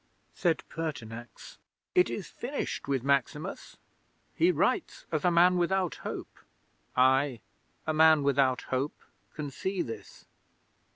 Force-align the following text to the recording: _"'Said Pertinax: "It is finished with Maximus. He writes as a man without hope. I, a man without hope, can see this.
_"'Said 0.33 0.63
Pertinax: 0.67 1.59
"It 1.93 2.09
is 2.09 2.25
finished 2.27 2.87
with 2.87 3.03
Maximus. 3.03 3.77
He 4.33 4.49
writes 4.51 5.05
as 5.11 5.23
a 5.23 5.29
man 5.29 5.57
without 5.57 5.93
hope. 6.01 6.39
I, 6.97 7.41
a 7.85 7.93
man 7.93 8.23
without 8.23 8.63
hope, 8.71 8.99
can 9.35 9.51
see 9.51 9.83
this. 9.83 10.25